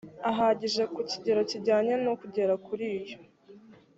[0.29, 3.17] ahagije ku kigero kijyanye n uko agera kuri iyo